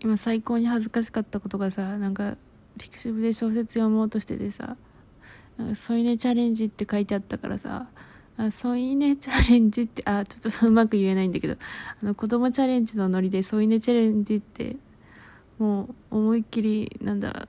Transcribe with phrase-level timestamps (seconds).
[0.00, 2.36] 今最高に恥ずかしかったことがさなんか
[2.78, 4.76] ピクシブで小説読もうとしててさ
[5.56, 7.88] なんか添い寝チャレンジって書いてあったからさ
[8.36, 11.56] あ添い寝チャレンジってあちょっとうまく言えないんだけど
[12.02, 14.76] あの子供チャレンジのノリで添い寝チャレンジって
[15.58, 17.48] もう思いっきりなんだ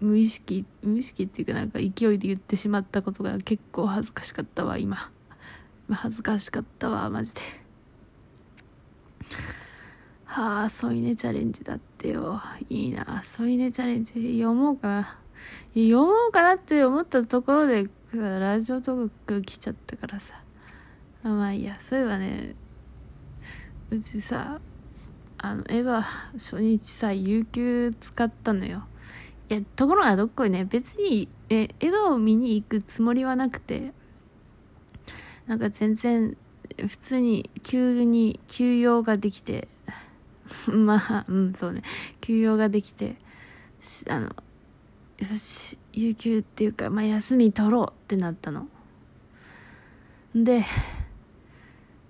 [0.00, 5.10] 無意識無意識っていうかなんか勢いで言ってしまったことが結構恥ずかしかったわ今。
[5.88, 7.40] 恥ずかしかったわマジで。
[10.36, 12.42] はあ添い寝チャレンジだってよ。
[12.68, 13.22] いいな。
[13.24, 15.18] 添い寝チャレンジ読もうかな。
[15.74, 20.38] 読もうかなって思ったところでラジオトーク来ちゃったからさ。
[21.22, 22.54] まあいいやそういえばね
[23.90, 24.60] うちさ
[25.38, 26.02] あのエヴァ
[26.34, 28.84] 初日さ有給使ったのよ。
[29.48, 33.94] いやところがどっこいね別にえエヴァを見に行くつもりはなくて
[35.46, 36.36] なんか全然
[36.76, 39.68] 普通に急に休養ができて
[40.72, 41.82] まあうんそうね。
[42.20, 43.16] 休養ができて
[44.08, 44.34] あのよ
[45.36, 48.68] し有給っていうか、まあ、休み取ろうってなったの。
[50.34, 50.64] で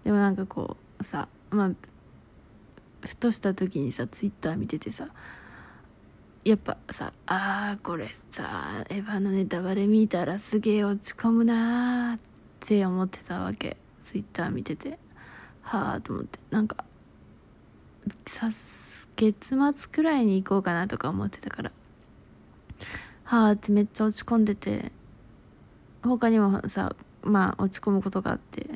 [0.04, 1.70] でもなんかこうさまあ
[3.06, 5.08] ふとした時にさツイッター見ててさ
[6.44, 12.20] やっぱさあーこれさエヴァのネタバレ見たらすげえ落ち込むなーっ
[12.60, 13.76] て思ってたわけ。
[14.02, 14.98] ツイッター見てて。
[15.62, 16.38] はあと思って。
[16.50, 16.84] なんか
[18.26, 18.50] さ
[19.16, 19.56] 月末
[19.90, 21.72] くらいに行こうかなとか思ってたから。
[23.24, 24.92] はあってめっちゃ落ち込んでて。
[26.02, 28.68] 他にもさまあ落ち込むことがあって。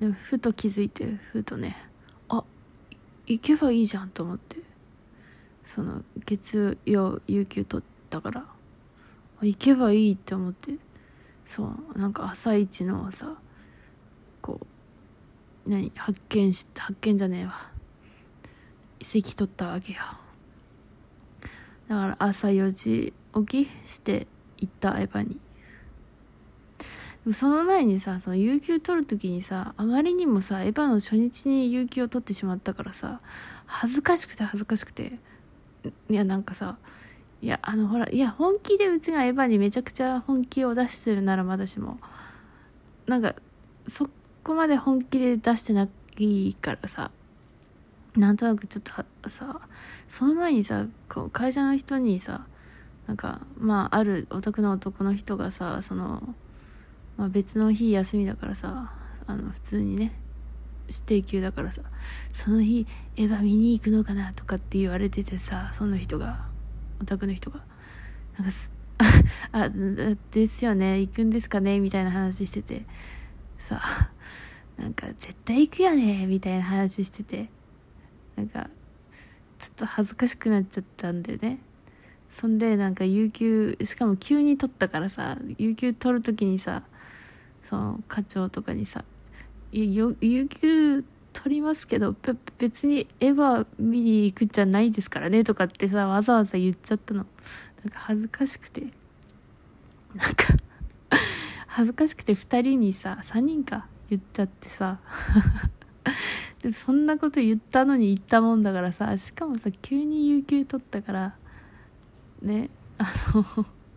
[0.00, 1.76] でもふと気づいてふとね
[2.28, 2.44] あ
[3.26, 4.58] 行けばいいじゃんと思って。
[5.62, 8.44] その月曜有給取ったから。
[9.40, 10.76] 行けばいいって思って。
[11.44, 13.34] そうなんか朝一のさ
[15.66, 17.70] 何発見し発見じゃねえわ。
[19.02, 19.98] 席取ったわけよ。
[21.88, 23.12] だから朝4時
[23.46, 24.26] 起きして
[24.58, 25.40] 行ったエヴァに。
[27.32, 33.20] その前にさその有給取る時にさあまりにもさエヴァの初日に有給を取ってしまったからさ
[33.64, 35.18] 恥ずかしくて恥ずかしくて。
[36.08, 36.78] いやなんかさ
[37.42, 41.98] いやあのほらいや本気でうちがエヴァにめちゃくちゃ本気を出してるならまだしも
[43.06, 43.34] なんか
[43.86, 44.08] そっ
[44.44, 45.88] こまで本気で出してな
[46.18, 47.10] いからさ
[48.14, 49.60] なんとなくちょっとさ
[50.06, 52.46] その前にさこう会社の人にさ
[53.06, 56.34] なんかまああるお宅の男の人がさその、
[57.16, 58.92] まあ、別の日休みだからさ
[59.26, 60.12] あの普通にね
[60.88, 61.80] 指定休だからさ
[62.32, 66.46] その日エヴァ見に行くのかなとかって言われててさその人が
[67.00, 67.60] お宅の人が。
[68.36, 68.72] なんかす
[69.52, 69.68] あ
[70.32, 72.84] ですよね行くんですかねみたいな話してて。
[73.64, 73.80] さ
[74.76, 77.48] なんか絶対行くよねみたいな話してて
[78.36, 78.68] なんか
[79.58, 81.58] ちょっと恥ずかしくなっちゃったんだよね。
[82.30, 86.82] そんでなんか有給しかも急に取ったからさ有給取る時にさ
[87.62, 89.04] その課長とかにさ
[89.70, 90.16] 「有
[90.48, 92.16] 給取りますけど
[92.58, 97.24] 別にエヴァ見に行くじゃないですからね」とかってさわざわざ言っちゃったの。
[97.84, 98.82] なんか恥ずかしくて。
[100.14, 100.44] なんか
[101.76, 105.00] 恥ずかしくて2人にさ3人か言っちゃってさ。
[106.62, 111.36] でそんなこと言ったのに言ったもんだからさしかもさ急に有給取ったから
[112.40, 113.42] ねあの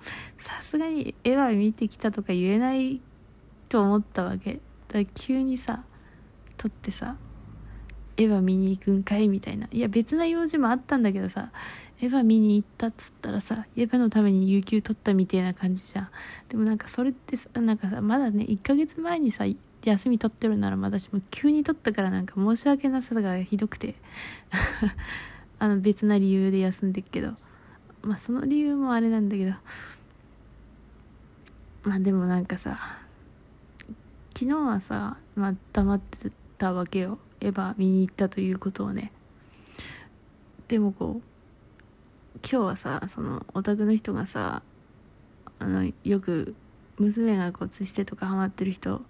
[0.40, 3.00] さすがに絵は見てきたとか言えない
[3.70, 4.54] と思ったわけ。
[4.88, 5.84] だから急にさ
[6.58, 7.16] 取ってさ
[8.18, 9.68] エヴァ見に行くんかいみたいな。
[9.72, 11.52] いや別な用事もあったんだけどさ
[12.02, 16.10] エヴァ見に行ったっつったらさエヴァのために有給取ったみたいな感じじゃん。
[16.50, 19.46] でもなんかそれってさなんかさまだね1ヶ月前にさ
[19.84, 23.96] 休み取ってるならまだしも急に取ったからなんか申し訳なさがひどくて。
[25.60, 27.36] あの別な理由で休んでっけど。
[28.02, 29.54] まあその理由もあれなんだけど。
[31.84, 32.98] まあでもなんかさ
[34.38, 37.20] 昨日はさ、まあ、黙ってたわけよ。
[37.40, 39.12] エヴァ見に行ったということをね。
[40.68, 44.62] でもこう今日はさそのオタクの人がさ
[45.60, 46.56] あのよく
[46.98, 49.02] 娘がこうツしてとかハマってる人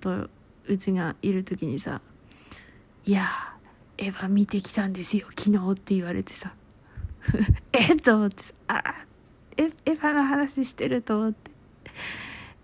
[0.00, 0.28] と
[0.66, 2.00] うちがいる時にさ
[3.06, 3.24] 「いや
[3.98, 6.54] エヴァ見てきたんですよ昨日」って言われてさ。
[7.72, 7.96] えっ？
[7.96, 8.82] と思ってさ「あ
[9.56, 11.50] エヴァの話してる」と思って。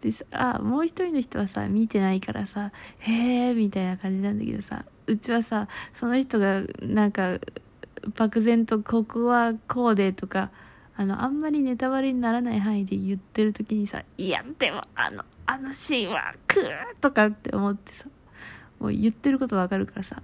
[0.02, 7.38] でさもう一人の人はさ見てないからさ「へえ」みたいな感じなんだけどさうちはさその人がなんか
[8.16, 10.50] 漠然と「ここはこうで」とか
[10.96, 18.06] あのあんまりネタバレにならない範囲で言ってる時にさ「いやでもあのあのシーンはクーとかって思ってさ
[18.80, 20.20] もう言ってることわかるからさ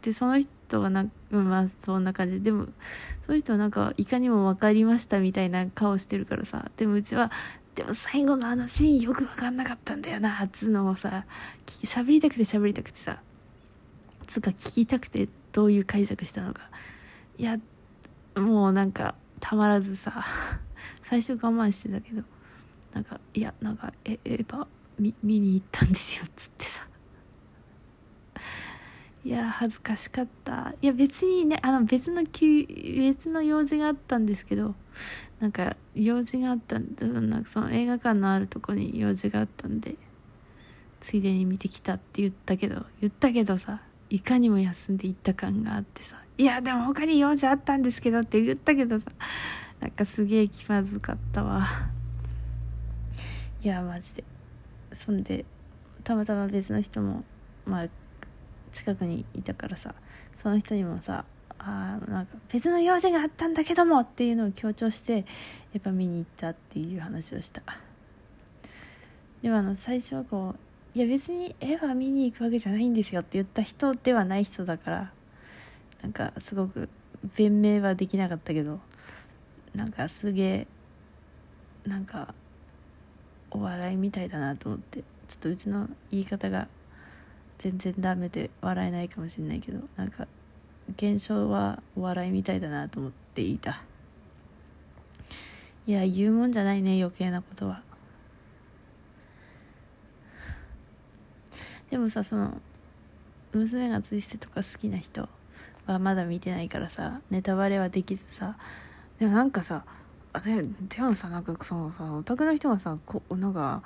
[0.00, 2.40] でその人はなまあそんな感じ。
[2.40, 2.68] でも
[3.26, 7.30] その人はなんかいかにも分かりましたみたいな顔してるからさでもうちは
[7.74, 11.24] でも最後のあのシーンよく分かんなかったんだよなつうのをさ
[11.66, 13.20] 喋りたくて喋りたくてさ
[14.26, 16.70] つうか聞きたくてどういう解釈したのか。
[17.36, 17.58] いや
[18.36, 20.24] もうなんかたまらずさ
[21.02, 22.22] 最初我慢してたけど
[22.92, 24.66] なんかいやなんかえエヴァ
[24.98, 26.86] 見見に行ったんですよつってさ。
[29.24, 30.74] いや恥ずかしかった。
[30.80, 34.74] いや別にねあの別の別の用事があったんですけど
[35.40, 39.96] なんか用事があったんでなんかその映画館のあるとこに用事があったんで
[41.00, 49.06] ついでに見てきたって言ったけど言ったけどさいかにも休んで行った感があってさいやでも他に用事あったんですけどって言ったけどさ
[49.80, 51.66] なんかすげえ気まずかったわ。
[53.62, 54.24] いやマジで。
[54.92, 55.44] そんで
[56.04, 57.24] たまたま別の人も
[57.64, 57.88] まあ
[58.72, 59.94] 近くにいたからさ
[60.42, 61.24] その人にもさ
[61.58, 65.26] あなんか別の用事があったんだけどもっていうのを強調して
[65.72, 67.62] やっぱ見に行ったっていう話をした。
[69.42, 70.54] でもあの最初はこ
[70.94, 75.12] ういや別に絵は見に行くわけじゃないんですよって言った人ではない人だから
[76.02, 76.88] なんかすごく
[77.36, 78.80] 弁明はできなかったけど
[79.74, 80.66] なんかすげえ
[81.86, 82.34] なんか
[83.50, 86.68] お笑いみたいだなと思ってちょっとうちの言い方が
[87.60, 90.26] 全然ダメで笑えないかもしれないけどなんか
[90.96, 93.82] 現象はお笑いみたいだなと思っていた。
[95.86, 97.82] いや言うもんじゃないね余計なことは。
[101.90, 102.60] でもさその
[103.52, 105.28] 娘がツイステとか好きな人
[105.86, 108.56] はまだ見てないからさネタバレはできずさ。
[109.18, 109.84] でもなんかさ
[110.44, 113.82] ででもさなんかそのさオタクの人がさこなんか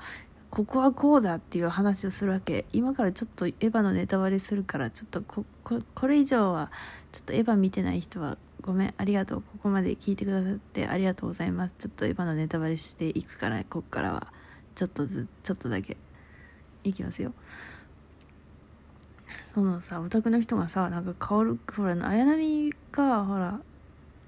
[0.54, 2.64] ここはこうだっていう話をするわけ。
[2.72, 6.70] 今からちょっとエヴァのネタバレするからちょっとこここれ以上は
[7.10, 11.74] ちょっとエヴァ見てない人はごめんありがとうここまで聞いてくださってありがとうございます。
[11.76, 14.28] ちょっとエヴァのネタバレしていくからこっからは
[14.76, 15.96] ちょっとずちょっとだけ。
[16.84, 17.32] いきますよ。
[19.54, 23.60] そのさオタクの人がさなんか薫ほら綾波がほら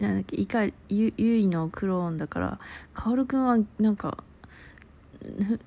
[0.00, 2.58] なんだっけ怒りゆゆいのクローンだから
[2.94, 4.24] 薫君はなんか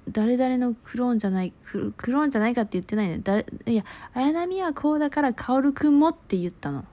[0.10, 3.20] 誰々のクローンじゃないククローンじゃないかって言ってないね。
[3.20, 3.84] だいや
[4.14, 6.86] 綾波はこうだから薫君もって言ったの。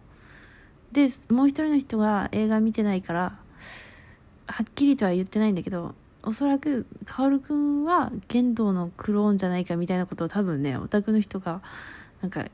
[0.92, 3.38] でもう一人の人が映画見てないから
[4.46, 11.60] はっきりとは言ってないんだけどおそらく薫君は剣道のクローンじゃないかみたいなことを多分ねオタクの人が
[12.22, 12.46] なんか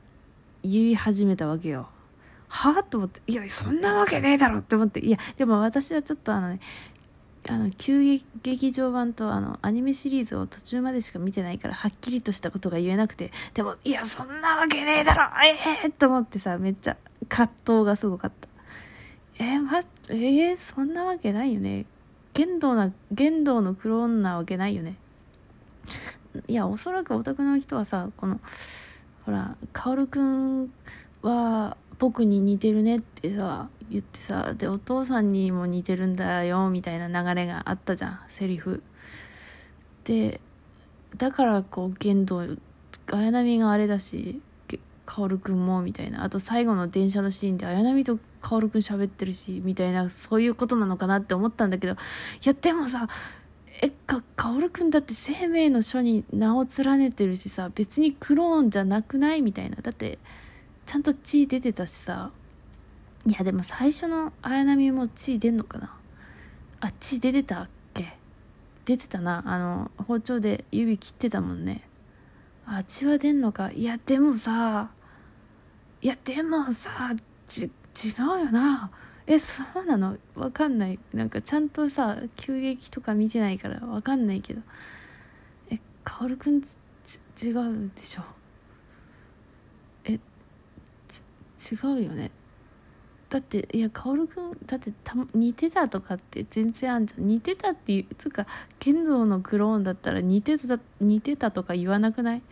[0.62, 1.88] 言い始めたわけよ。
[2.48, 5.00] はあと思っていやそんなわけねえだろって思って。
[5.00, 6.60] いやでも私はちょっとあのね
[7.48, 15.50] あの旧劇場版とあのアニメシリーズを途中までしか見てないからはっきりとしたことが言えなくてでもいやそんなわけねえだろえ
[15.84, 16.96] えー、と思ってさめっちゃ
[17.28, 18.48] 葛藤がすごかった。
[19.38, 21.86] えー、まえー、そんなわけないよね。
[22.32, 24.96] 剣道な剣道のクローンなわけないよね。
[26.46, 28.40] いやおそらくオタクの人はさこの
[29.24, 30.72] ほら薫くん
[31.22, 38.82] は僕に似てるねってさ言ってさでお父さんにも似てるんだよみたいな流れがあったじゃんセリフ。
[40.02, 40.40] で
[41.16, 42.44] だからこう言動
[43.06, 44.40] 綾波があれだし
[45.06, 46.24] 薫くんもみたいな。
[46.24, 51.96] あと最後の電車のシーンで綾波と薫くん喋ってるしみたいなそういうことなのかなって思ったんだけどい
[52.42, 53.06] やでもさ
[53.80, 59.42] えか薫くんだって生命の書に名を連ねてるしさ別にクローンじゃなくない？
[59.42, 59.76] みたいな。
[59.76, 60.18] だって
[60.92, 62.30] ちゃんと血出てたしさ。
[63.26, 65.96] いやでも最初の綾波も血出んのかな？
[66.80, 68.18] あ血出てたっけ？
[68.84, 69.42] 出てたな。
[69.46, 71.88] あの包丁で指切ってたもんね。
[72.66, 73.70] あ血は出んのか？
[73.72, 74.90] いやでもさ
[76.02, 77.14] いやでもさ
[77.46, 77.70] ち違
[78.18, 78.90] うよな。
[79.26, 80.18] えそうなの？
[80.34, 80.98] わかんない。
[81.14, 84.60] なんかちゃんとさ急激とか見てないからわかんないけど。
[85.70, 88.22] え薫くん違うでしょ
[90.04, 90.20] え
[91.70, 92.30] 違うよね。
[93.28, 97.26] だっていや薫君だってた似てたとかって全然あんじゃん。
[97.26, 98.46] 似てたっていうつか
[98.78, 102.42] 剣道のクローンだったら似てた似てたとか言わなくない？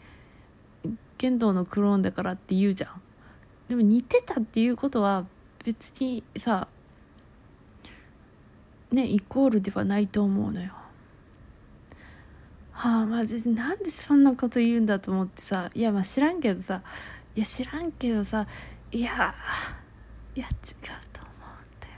[1.18, 3.02] 剣道のクローンだからって言うじゃん。
[3.68, 5.26] でも似てたっていうことは
[5.64, 6.66] 別にさ
[8.90, 10.72] ねイコールではないと思うのよ。
[12.72, 16.82] はあマジでなんでそんなこと言うんだと思ってさいやまあ知らんけどさ
[17.36, 18.46] いや知らんけどさ
[18.92, 19.34] いや
[20.34, 20.52] いや違う
[21.12, 21.92] と思うんだよ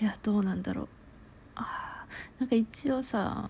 [0.00, 0.88] いやどうなんだろう。
[1.56, 2.06] あ
[2.38, 3.48] なんか一応さ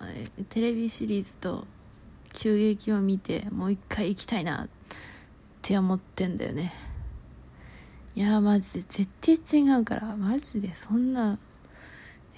[0.48, 1.66] テレビシリーズと
[2.32, 4.68] 急激を見てもう一回行きたいなっ
[5.60, 6.72] て思ってんだよね。
[8.14, 10.16] いやマジで絶対違うから。
[10.16, 11.38] マジでそんな。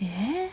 [0.01, 0.51] え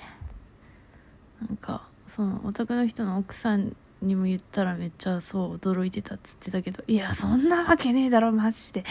[1.44, 8.84] ー、なんかそのお宅の人の奥さんにも言ったらめっちゃそう驚いてたっつってたけどいやそんなわけねえだろマジで。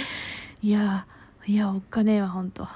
[0.62, 1.06] いや
[1.46, 2.68] いやおっかねえわほんと。